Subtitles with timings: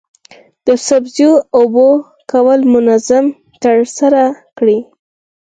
[0.67, 1.87] د سبزیو اوبه
[2.31, 3.25] کول منظم
[3.63, 4.23] ترسره
[4.57, 4.79] کړئ.